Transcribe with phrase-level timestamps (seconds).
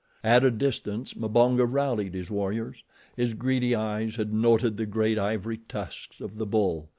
[0.23, 2.83] At a distance Mbonga rallied his warriors.
[3.15, 6.89] His greedy eyes had noted the great ivory tusks of the bull.